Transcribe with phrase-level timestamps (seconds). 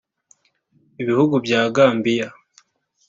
[1.01, 2.27] Ibihugu bya Gambiya